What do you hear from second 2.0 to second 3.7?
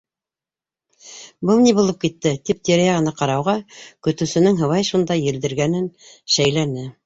китте, тип тирә-яғына ҡарауға,